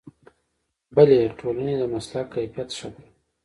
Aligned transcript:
بلې 0.95 1.19
ټولنې 1.39 1.73
د 1.77 1.83
مسلک 1.93 2.25
کیفیت 2.35 2.69
ښه 2.77 2.89
کړ. 2.93 3.03